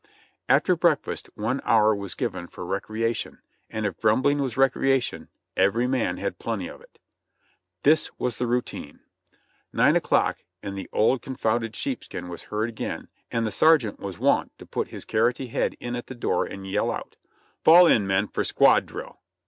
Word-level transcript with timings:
After 0.49 0.75
breakfast 0.75 1.29
one 1.35 1.61
hour 1.63 1.95
was 1.95 2.15
given 2.15 2.47
for 2.47 2.65
recreation, 2.65 3.37
and 3.69 3.85
if 3.85 3.99
grum 4.01 4.23
bling 4.23 4.39
was 4.41 4.57
recreation, 4.57 5.29
every 5.55 5.85
man 5.85 6.17
had 6.17 6.39
plenty 6.39 6.67
of 6.67 6.81
it. 6.81 6.97
This 7.83 8.09
was 8.17 8.39
the 8.39 8.47
routine: 8.47 9.01
Nine 9.71 9.95
o'clock, 9.95 10.43
and 10.63 10.75
the 10.75 10.89
"old 10.91 11.21
confounded 11.21 11.75
sheepskin" 11.75 12.29
was 12.29 12.41
heard 12.41 12.67
again 12.67 13.09
and 13.29 13.45
the 13.45 13.51
sergeant 13.51 13.99
was 13.99 14.17
wont 14.17 14.57
to 14.57 14.65
put 14.65 14.87
his 14.87 15.05
carrotty 15.05 15.49
head 15.49 15.75
in 15.79 15.95
at 15.95 16.07
the 16.07 16.15
door 16.15 16.47
and 16.47 16.65
yell 16.67 16.89
out: 16.89 17.15
"Fall 17.63 17.85
in, 17.85 18.07
men, 18.07 18.27
for 18.27 18.43
squad 18.43 18.87
drill 18.87 19.19